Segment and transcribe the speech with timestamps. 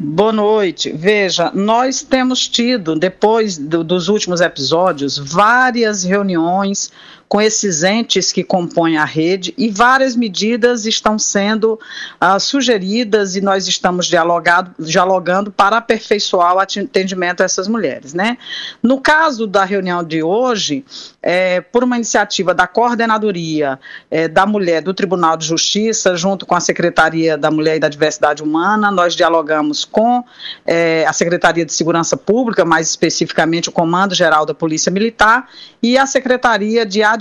[0.00, 0.92] Boa noite.
[0.92, 6.92] Veja, nós temos tido, depois do, dos últimos episódios, várias reuniões
[7.28, 13.40] com esses entes que compõem a rede e várias medidas estão sendo uh, sugeridas e
[13.42, 18.14] nós estamos dialogado, dialogando para aperfeiçoar o atendimento a essas mulheres.
[18.14, 18.38] Né?
[18.82, 20.84] No caso da reunião de hoje,
[21.22, 23.78] é, por uma iniciativa da Coordenadoria
[24.10, 27.88] é, da Mulher do Tribunal de Justiça, junto com a Secretaria da Mulher e da
[27.88, 30.24] Diversidade Humana, nós dialogamos com
[30.64, 35.48] é, a Secretaria de Segurança Pública, mais especificamente o Comando Geral da Polícia Militar,
[35.82, 37.17] e a Secretaria de Administração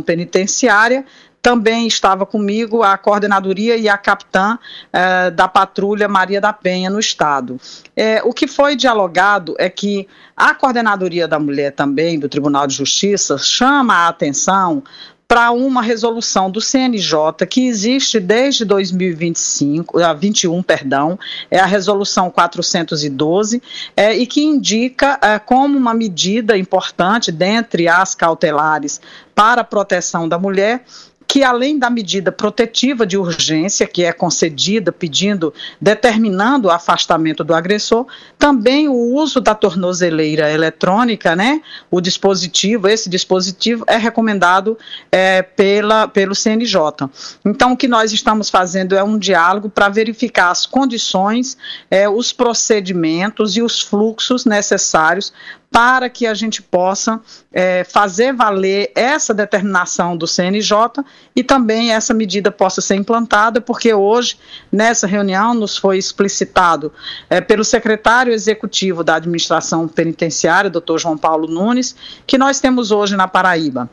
[0.00, 1.04] Penitenciária,
[1.42, 4.56] também estava comigo a coordenadoria e a capitã
[4.92, 7.60] eh, da patrulha Maria da Penha no estado.
[7.96, 12.74] Eh, o que foi dialogado é que a coordenadoria da mulher também do Tribunal de
[12.76, 14.84] Justiça chama a atenção
[15.32, 21.18] para uma resolução do CNJ que existe desde 2025, 21, ah, perdão,
[21.50, 23.62] é a resolução 412,
[23.96, 29.00] é, e que indica é, como uma medida importante dentre as cautelares
[29.34, 30.84] para a proteção da mulher
[31.32, 37.54] que além da medida protetiva de urgência que é concedida pedindo, determinando o afastamento do
[37.54, 38.06] agressor,
[38.38, 41.62] também o uso da tornozeleira eletrônica, né?
[41.90, 44.76] O dispositivo, esse dispositivo é recomendado
[45.10, 46.78] é, pela, pelo CNJ.
[47.46, 51.56] Então, o que nós estamos fazendo é um diálogo para verificar as condições,
[51.90, 55.32] é, os procedimentos e os fluxos necessários
[55.72, 57.18] para que a gente possa
[57.50, 61.02] é, fazer valer essa determinação do CNJ
[61.34, 64.36] e também essa medida possa ser implantada, porque hoje,
[64.70, 66.92] nessa reunião, nos foi explicitado
[67.30, 73.16] é, pelo secretário executivo da administração penitenciária, doutor João Paulo Nunes, que nós temos hoje
[73.16, 73.88] na Paraíba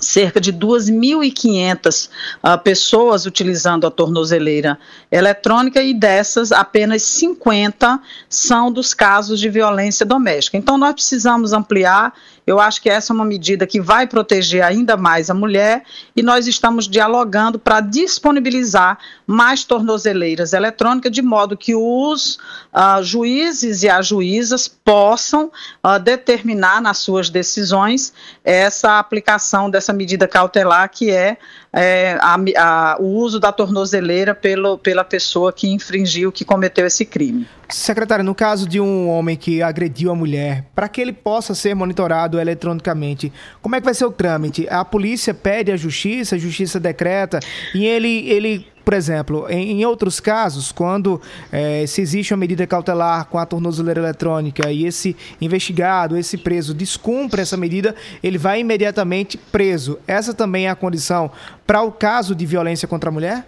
[0.00, 2.08] cerca de 2.500
[2.42, 4.78] uh, pessoas utilizando a tornozeleira
[5.10, 10.56] eletrônica e dessas apenas 50 são dos casos de violência doméstica.
[10.56, 12.12] Então nós precisamos ampliar
[12.46, 15.82] eu acho que essa é uma medida que vai proteger ainda mais a mulher
[16.14, 22.36] e nós estamos dialogando para disponibilizar mais tornozeleiras eletrônicas, de modo que os
[22.72, 25.50] uh, juízes e as juízas possam
[25.82, 28.12] uh, determinar nas suas decisões
[28.44, 31.36] essa aplicação dessa medida cautelar que é,
[31.72, 37.04] é a, a, o uso da tornozeleira pelo, pela pessoa que infringiu, que cometeu esse
[37.04, 37.46] crime.
[37.68, 41.74] Secretário, no caso de um homem que agrediu a mulher, para que ele possa ser
[41.74, 44.68] monitorado eletronicamente, como é que vai ser o trâmite?
[44.68, 47.40] A polícia pede à justiça, a justiça decreta,
[47.74, 52.66] e ele, ele por exemplo, em, em outros casos, quando é, se existe uma medida
[52.66, 58.60] cautelar com a tornozeleira eletrônica e esse investigado, esse preso, descumpre essa medida, ele vai
[58.60, 59.98] imediatamente preso.
[60.06, 61.30] Essa também é a condição
[61.66, 63.46] para o caso de violência contra a mulher?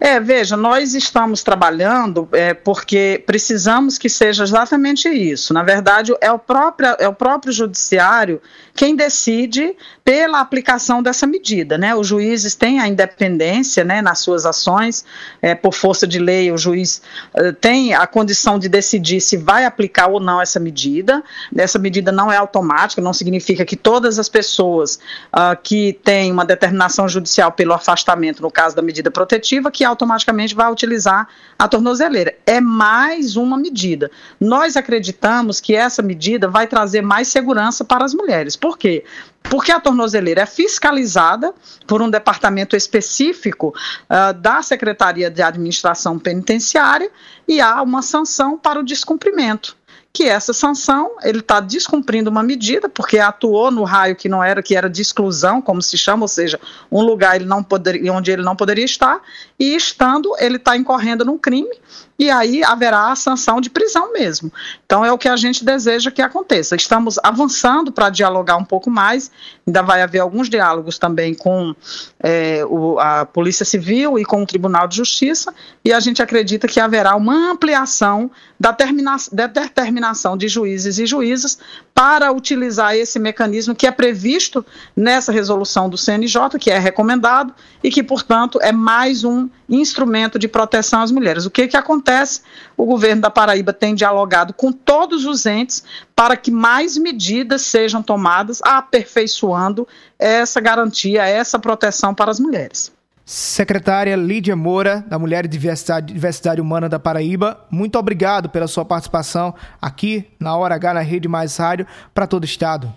[0.00, 5.52] É, veja, nós estamos trabalhando é, porque precisamos que seja exatamente isso.
[5.52, 8.40] Na verdade, é o, próprio, é o próprio judiciário
[8.74, 11.76] quem decide pela aplicação dessa medida.
[11.76, 11.96] Né?
[11.96, 15.04] Os juízes têm a independência né, nas suas ações,
[15.42, 17.02] é, por força de lei, o juiz
[17.34, 21.24] é, tem a condição de decidir se vai aplicar ou não essa medida.
[21.56, 25.00] Essa medida não é automática, não significa que todas as pessoas
[25.34, 30.54] uh, que têm uma determinação judicial pelo afastamento, no caso da medida protetiva, que automaticamente
[30.54, 31.28] vai utilizar
[31.58, 32.36] a tornozeleira.
[32.46, 34.10] É mais uma medida.
[34.40, 38.54] Nós acreditamos que essa medida vai trazer mais segurança para as mulheres.
[38.56, 39.04] Por quê?
[39.42, 41.54] Porque a tornozeleira é fiscalizada
[41.86, 47.10] por um departamento específico uh, da Secretaria de Administração Penitenciária
[47.46, 49.76] e há uma sanção para o descumprimento
[50.12, 54.62] que essa sanção ele está descumprindo uma medida porque atuou no raio que não era
[54.62, 56.58] que era de exclusão, como se chama, ou seja,
[56.90, 59.20] um lugar ele não poderia, onde ele não poderia estar
[59.58, 61.70] e estando ele está incorrendo num crime
[62.18, 64.52] e aí haverá a sanção de prisão mesmo.
[64.84, 66.74] Então é o que a gente deseja que aconteça.
[66.74, 69.30] Estamos avançando para dialogar um pouco mais,
[69.64, 71.74] ainda vai haver alguns diálogos também com
[72.20, 76.66] é, o, a Polícia Civil e com o Tribunal de Justiça, e a gente acredita
[76.66, 81.58] que haverá uma ampliação da, termina, da determinação de juízes e juízas
[81.94, 84.64] para utilizar esse mecanismo que é previsto
[84.96, 90.48] nessa resolução do CNJ, que é recomendado e que, portanto, é mais um instrumento de
[90.48, 91.46] proteção às mulheres.
[91.46, 91.76] O que, que
[92.08, 92.40] acontece?
[92.76, 95.84] O governo da Paraíba tem dialogado com todos os entes
[96.16, 99.86] para que mais medidas sejam tomadas, aperfeiçoando
[100.18, 102.92] essa garantia, essa proteção para as mulheres.
[103.24, 108.86] Secretária Lídia Moura, da Mulher e Diversidade, Diversidade, Humana da Paraíba, muito obrigado pela sua
[108.86, 112.90] participação aqui na Hora H na Rede Mais Rádio para todo o Estado.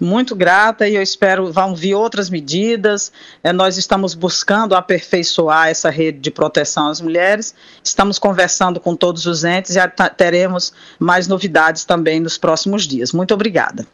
[0.00, 3.12] Muito grata e eu espero vão vir outras medidas.
[3.44, 7.54] É, nós estamos buscando aperfeiçoar essa rede de proteção às mulheres.
[7.82, 9.80] Estamos conversando com todos os entes e
[10.16, 13.12] teremos mais novidades também nos próximos dias.
[13.12, 13.86] Muito obrigada.